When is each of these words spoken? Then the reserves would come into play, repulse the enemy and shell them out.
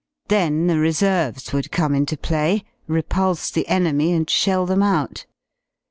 Then 0.29 0.65
the 0.65 0.79
reserves 0.79 1.53
would 1.53 1.71
come 1.71 1.93
into 1.93 2.17
play, 2.17 2.63
repulse 2.87 3.51
the 3.51 3.67
enemy 3.67 4.13
and 4.13 4.27
shell 4.27 4.65
them 4.65 4.81
out. 4.81 5.27